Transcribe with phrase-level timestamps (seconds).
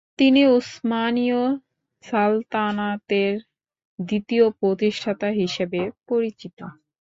[0.19, 1.41] তিনি উসমানীয়
[2.03, 3.33] সালতানাতের
[3.99, 6.59] দ্বিতীয় প্রতিষ্ঠাতা হিসেবে পরিচিত।